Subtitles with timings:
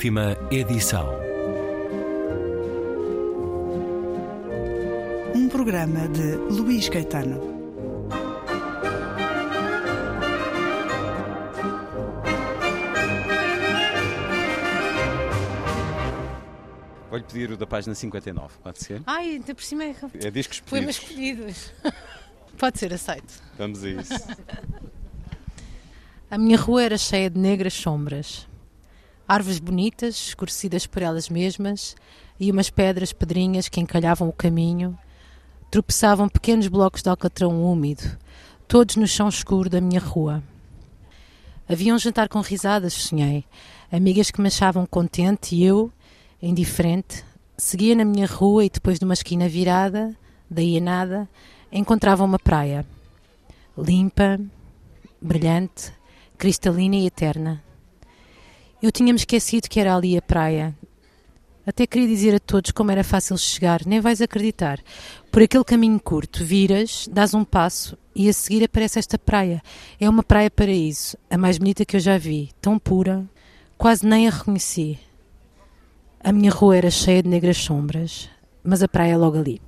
[0.00, 1.10] Última edição.
[5.34, 7.38] Um programa de Luís Caetano.
[17.10, 19.02] Vou-lhe pedir o da página 59, pode ser?
[19.06, 21.72] Ai, ainda por cima é É discos poemas pedidos.
[21.74, 21.94] escolhidos.
[22.56, 23.34] Pode ser aceito.
[23.58, 24.14] Vamos a isso.
[26.30, 28.48] A minha rua era cheia de negras sombras.
[29.30, 31.94] Árvores bonitas, escurecidas por elas mesmas,
[32.40, 34.98] e umas pedras pedrinhas que encalhavam o caminho.
[35.70, 38.18] Tropeçavam pequenos blocos de alcatrão úmido,
[38.66, 40.42] todos no chão escuro da minha rua.
[41.68, 43.44] Havia um jantar com risadas, sonhei.
[43.92, 45.92] Amigas que me achavam contente e eu,
[46.42, 47.24] indiferente,
[47.56, 50.12] seguia na minha rua e depois de uma esquina virada,
[50.50, 51.28] daí a nada,
[51.70, 52.84] encontrava uma praia.
[53.78, 54.40] Limpa,
[55.22, 55.92] brilhante,
[56.36, 57.62] cristalina e eterna.
[58.82, 60.74] Eu tinha-me esquecido que era ali a praia.
[61.66, 64.80] Até queria dizer a todos como era fácil chegar, nem vais acreditar.
[65.30, 69.62] Por aquele caminho curto, viras, dás um passo e a seguir aparece esta praia.
[70.00, 73.28] É uma praia paraíso, a mais bonita que eu já vi, tão pura,
[73.76, 74.98] quase nem a reconheci.
[76.24, 78.30] A minha rua era cheia de negras sombras,
[78.64, 79.60] mas a praia é logo ali.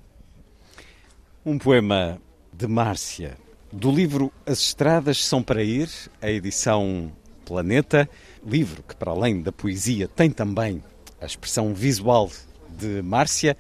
[1.45, 2.19] Um poema
[2.51, 3.37] de Márcia,
[3.71, 7.13] do livro As Estradas São para Ir, a edição
[7.45, 8.09] Planeta,
[8.47, 10.83] livro que, para além da poesia, tem também
[11.21, 12.31] a expressão visual
[12.69, 13.57] de Márcia.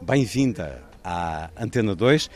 [0.00, 2.28] Bem-vinda à Antena 2.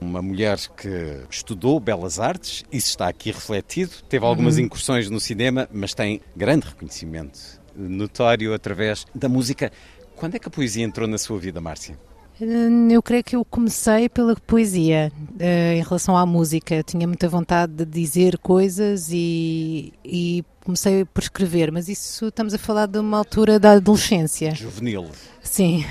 [0.00, 5.68] Uma mulher que estudou belas artes, isso está aqui refletido, teve algumas incursões no cinema,
[5.72, 9.72] mas tem grande reconhecimento notório através da música.
[10.14, 11.98] Quando é que a poesia entrou na sua vida, Márcia?
[12.40, 16.74] Hum, Eu creio que eu comecei pela poesia eh, em relação à música.
[16.74, 22.54] Eu tinha muita vontade de dizer coisas e, e comecei por escrever, mas isso estamos
[22.54, 24.54] a falar de uma altura da adolescência.
[24.54, 25.06] Juvenil.
[25.42, 25.84] Sim,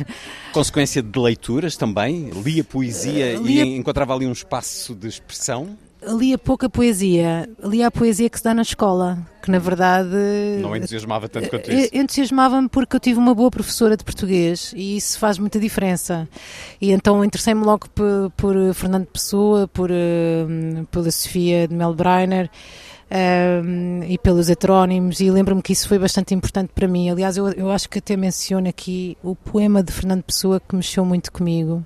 [0.53, 2.30] Consequência de leituras também?
[2.30, 5.75] Lia poesia Lia- e encontrava ali um espaço de expressão?
[6.07, 7.50] Lia pouca poesia.
[7.63, 10.09] Lia a poesia que se dá na escola, que na verdade.
[10.62, 11.90] Não entusiasmava tanto quanto Eh, isso?
[11.94, 16.28] Entusiasmava-me porque eu tive uma boa professora de português e isso faz muita diferença.
[16.81, 20.45] E então interessei-me logo por, por Fernando Pessoa, por, eh,
[20.91, 22.50] pela Sofia de Melbreiner
[23.09, 23.62] eh,
[24.07, 27.09] e pelos heterónimos e lembro-me que isso foi bastante importante para mim.
[27.09, 31.06] Aliás, eu, eu acho que até menciono aqui o poema de Fernando Pessoa que mexeu
[31.06, 31.84] muito comigo.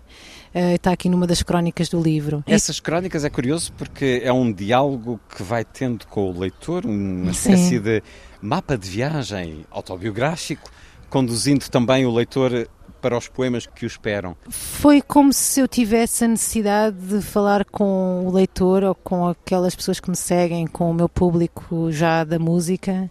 [0.54, 2.44] Eh, está aqui numa das crónicas do livro.
[2.46, 7.34] Essas crónicas é curioso porque é um diálogo que vai tendo com o leitor, uma
[7.34, 7.54] Sim.
[7.54, 8.04] espécie de
[8.42, 10.70] mapa de viagem autobiográfico,
[11.10, 12.68] conduzindo também o leitor
[13.02, 14.36] para os poemas que o esperam.
[14.50, 19.74] Foi como se eu tivesse a necessidade de falar com o leitor ou com aquelas
[19.74, 23.10] pessoas que me seguem, com o meu público já da música.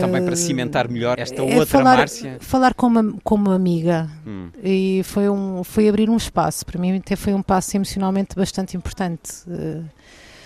[0.00, 2.36] Também Eh, para cimentar melhor esta é outra falar, Márcia.
[2.40, 4.08] Falar como, como amiga.
[4.24, 4.39] Hum.
[4.62, 6.64] E foi, um, foi abrir um espaço.
[6.66, 9.32] Para mim, até foi um passo emocionalmente bastante importante.
[9.48, 9.82] Eh,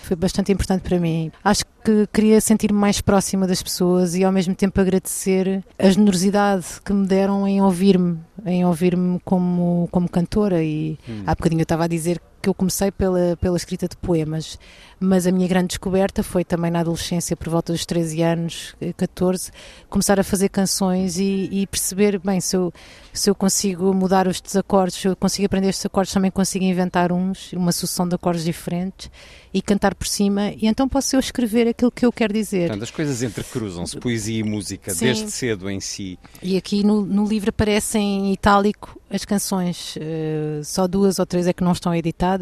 [0.03, 1.31] Foi bastante importante para mim.
[1.43, 6.63] Acho que queria sentir-me mais próxima das pessoas e ao mesmo tempo agradecer a generosidade
[6.85, 10.61] que me deram em ouvir-me, em ouvir-me como, como cantora.
[10.63, 11.23] E Hum.
[11.25, 14.57] há bocadinho eu estava a dizer que eu comecei pela, pela escrita de poemas,
[14.99, 18.93] mas a minha grande descoberta foi também na adolescência, por volta dos 13 anos, eh,
[18.93, 19.51] 14,
[19.89, 22.73] começar a fazer canções e, e perceber, bem, se eu,
[23.13, 27.11] se eu consigo mudar os desacordes, se eu consigo aprender estes acordes, também consigo inventar
[27.11, 29.09] uns, uma sucessão de acordes diferentes
[29.53, 32.67] e cantar por cima, e então posso eu escrever aquilo que eu quero dizer.
[32.67, 35.05] Portanto, as coisas entrecruzam-se, poesia e música, Sim.
[35.05, 36.19] desde cedo em si.
[36.43, 41.47] E aqui no, no livro aparecem em itálico as canções, eh, só duas ou três
[41.47, 42.34] é que não estão editadas,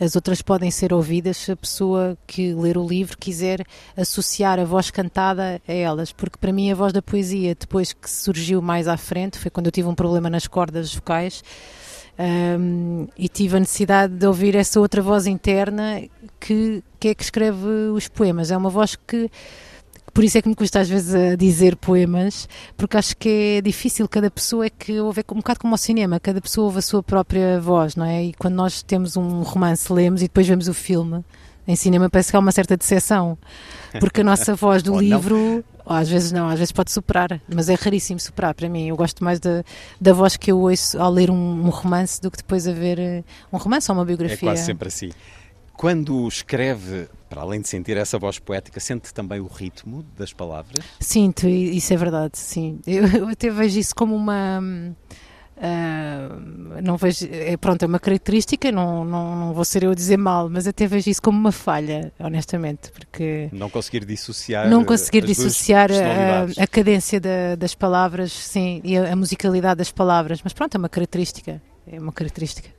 [0.00, 3.64] as outras podem ser ouvidas se a pessoa que ler o livro quiser
[3.96, 8.10] associar a voz cantada a elas, porque para mim a voz da poesia, depois que
[8.10, 11.42] surgiu mais à frente, foi quando eu tive um problema nas cordas vocais.
[12.18, 16.02] ahm, e tive a necessidade de ouvir essa outra voz interna
[16.38, 18.50] que, que é que escreve os poemas.
[18.50, 19.30] É uma voz que
[20.12, 23.60] por isso é que me custa às vezes a dizer poemas, porque acho que é
[23.60, 26.78] difícil, cada pessoa é que ouve, é um bocado como ao cinema, cada pessoa ouve
[26.78, 28.24] a sua própria voz, não é?
[28.24, 31.24] E quando nós temos um romance, lemos e depois vemos o filme,
[31.66, 33.38] em cinema parece que há uma certa decepção,
[34.00, 37.74] porque a nossa voz do livro, às vezes não, às vezes pode superar, mas é
[37.74, 38.88] raríssimo superar para mim.
[38.88, 39.62] Eu gosto mais da,
[40.00, 41.34] da voz que eu ouço ao ler um,
[41.66, 44.38] um romance do que depois a ver eh, um romance ou uma É biografia.
[44.48, 45.10] quase sempre assim.
[45.82, 50.78] Quando escreve, para além de sentir essa voz poética, sente também o ritmo das palavras?
[51.00, 52.78] Sinto, isso é verdade, sim.
[52.86, 54.60] Eu, eu até vejo isso como uma.
[55.56, 59.94] Uh, não vejo, é, pronto, é uma característica, não, não, não vou ser eu a
[59.96, 64.84] dizer mal, mas até vejo isso como uma falha, honestamente, porque não conseguir dissociar, não
[64.84, 70.40] conseguir dissociar a, a, cadência da, das palavras, sim, e a, a musicalidade das palavras,
[70.44, 72.70] mas pronto, é uma característica, é uma característica.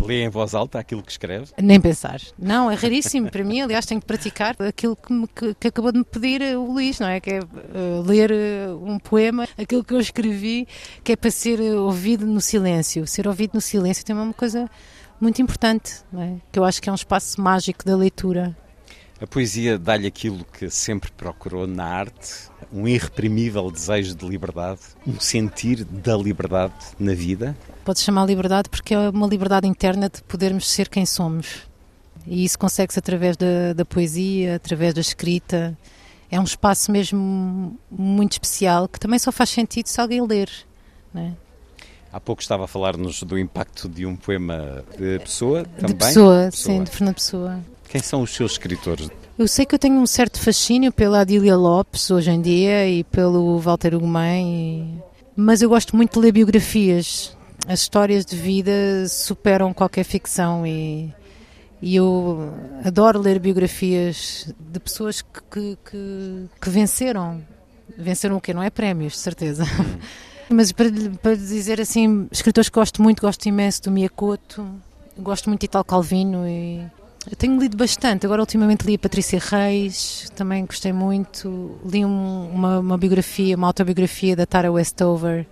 [0.00, 1.46] Lê em voz alta aquilo que escreve?
[1.60, 2.20] Nem pensar.
[2.38, 3.60] Não, é raríssimo para mim.
[3.60, 6.98] Aliás, tenho que praticar aquilo que, me, que, que acabou de me pedir o Luís,
[6.98, 7.20] não é?
[7.20, 10.66] Que é uh, ler uh, um poema, aquilo que eu escrevi,
[11.04, 13.06] que é para ser ouvido no silêncio.
[13.06, 14.68] Ser ouvido no silêncio tem uma coisa
[15.20, 16.34] muito importante, é?
[16.50, 18.56] Que eu acho que é um espaço mágico da leitura.
[19.22, 25.20] A poesia dá-lhe aquilo que sempre procurou na arte, um irreprimível desejo de liberdade, um
[25.20, 27.56] sentir da liberdade na vida?
[27.84, 31.62] Pode chamar liberdade porque é uma liberdade interna de podermos ser quem somos.
[32.26, 35.78] E isso consegue-se através da, da poesia, através da escrita.
[36.28, 40.50] É um espaço mesmo muito especial que também só faz sentido se alguém ler.
[41.14, 41.36] Né?
[42.12, 45.96] Há pouco estava a falar-nos do impacto de um poema de Pessoa também?
[45.96, 46.76] De Pessoa, Pessoa.
[46.76, 47.60] sim, de Fernando Pessoa.
[47.92, 49.10] Quem são os seus escritores?
[49.38, 53.04] Eu sei que eu tenho um certo fascínio pela Adília Lopes hoje em dia e
[53.04, 55.02] pelo Walter Ugumem,
[55.36, 57.36] mas eu gosto muito de ler biografias.
[57.68, 58.72] As histórias de vida
[59.10, 61.12] superam qualquer ficção e,
[61.82, 67.42] e eu adoro ler biografias de pessoas que, que, que, que venceram.
[67.94, 68.54] Venceram o quê?
[68.54, 69.64] Não é prémios, de certeza.
[69.64, 69.98] Hum.
[70.48, 70.88] Mas para,
[71.22, 74.66] para dizer assim, escritores que gosto muito, gosto imenso do Miyakoto,
[75.18, 76.86] gosto muito de Italo Calvino e
[77.30, 81.78] eu tenho lido bastante, agora ultimamente li a Patrícia Reis, também gostei muito.
[81.84, 85.46] Li um, uma, uma, biografia, uma autobiografia da Tara Westover,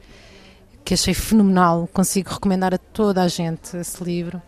[0.85, 1.89] que achei fenomenal.
[1.93, 4.43] Consigo recomendar a toda a gente esse livro.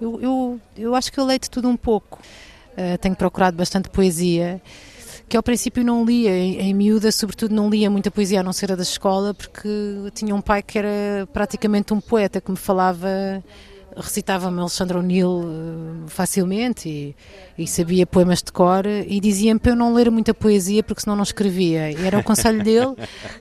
[0.00, 2.18] Eu, eu, eu acho que eu leio de tudo um pouco.
[2.72, 4.60] Uh, tenho procurado bastante poesia,
[5.28, 8.52] que ao princípio não lia, em, em miúda, sobretudo não lia muita poesia a não
[8.52, 9.68] ser a da escola, porque
[10.14, 13.42] tinha um pai que era praticamente um poeta que me falava
[13.96, 17.16] recitava-me Alexandre O'Neill uh, facilmente e,
[17.56, 21.16] e, sabia poemas de cor e dizia-me para eu não ler muita poesia porque senão
[21.16, 21.90] não escrevia.
[21.90, 22.94] E era o conselho dele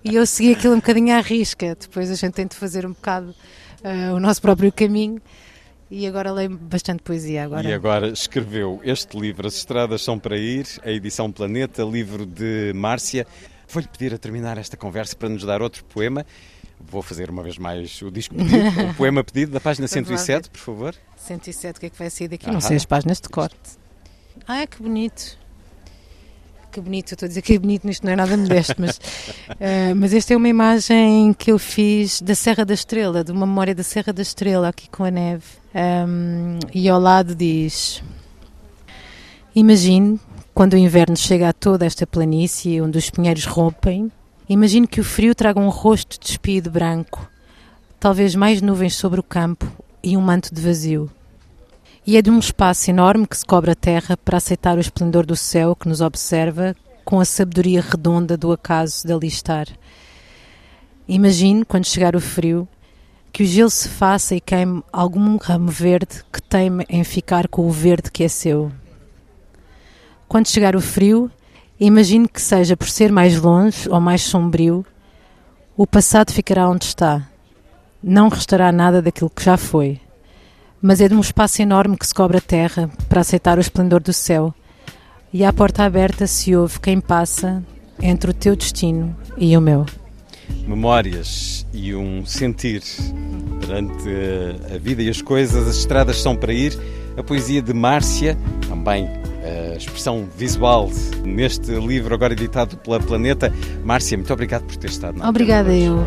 [0.04, 1.76] e eu seguia aquilo um bocadinho à risca.
[1.80, 3.36] Depois a gente tem de fazer um bocado
[3.84, 5.22] uh, o nosso próprio caminho.
[5.92, 7.44] E agora leio bastante poesia.
[7.44, 7.68] Agora.
[7.68, 12.74] E agora escreveu este livro, As Estradas São para Ir, a edição Planeta, livro de
[12.74, 13.28] Márcia.
[13.68, 16.26] Vou-lhe pedir a terminar esta conversa para nos dar outro poema
[16.80, 20.60] Vou fazer uma vez mais o disco pedido, o poema pedido da página 107, por
[20.60, 20.96] favor.
[21.18, 22.50] 107, o que é que vai sair daqui?
[22.50, 23.58] Não sei as páginas de corte.
[24.48, 25.38] Ah, que bonito.
[26.72, 28.98] Que bonito, eu estou a dizer que é bonito, isto não é nada modesto, mas,
[28.98, 33.46] uh, mas esta é uma imagem que eu fiz da Serra da Estrela, de uma
[33.46, 35.46] memória da Serra da Estrela, aqui com a neve.
[35.74, 38.04] Um, e ao lado diz:
[39.56, 40.20] Imagine
[40.54, 44.12] quando o inverno chega a toda esta planície onde os pinheiros rompem
[44.48, 47.28] Imagino que o frio traga um rosto despido branco,
[48.00, 49.66] talvez mais nuvens sobre o campo
[50.04, 51.10] e um manto de vazio.
[52.06, 55.26] E é de um espaço enorme que se cobre a terra para aceitar o esplendor
[55.26, 59.68] do céu que nos observa com a sabedoria redonda do acaso de ali estar.
[61.08, 62.68] Imagine, quando chegar o frio,
[63.34, 67.68] que o gelo se faça e queime algum ramo verde que teme em ficar com
[67.68, 68.72] o verde que é seu.
[70.28, 71.32] Quando chegar o frio,
[71.80, 74.86] Imagino que seja por ser mais longe ou mais sombrio,
[75.76, 77.28] o passado ficará onde está.
[78.02, 80.00] Não restará nada daquilo que já foi.
[80.82, 84.02] Mas é de um espaço enorme que se cobre a terra para aceitar o esplendor
[84.02, 84.54] do céu.
[85.34, 87.62] E à porta aberta se ouve quem passa
[88.02, 89.86] entre o teu destino e o meu.
[90.66, 92.84] Memórias e um sentir
[93.60, 94.08] perante
[94.74, 96.80] a vida e as coisas, as estradas são para ir.
[97.18, 98.38] A poesia de Márcia,
[98.70, 99.10] também
[99.74, 100.90] a expressão visual
[101.24, 103.54] neste livro, agora editado pela Planeta.
[103.84, 106.06] Márcia, muito obrigado por ter estado na Obrigada eu.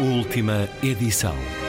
[0.00, 1.63] Última edição.